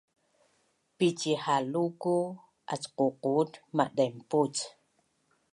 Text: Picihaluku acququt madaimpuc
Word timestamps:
Picihaluku 0.97 2.15
acququt 2.73 3.51
madaimpuc 3.77 4.55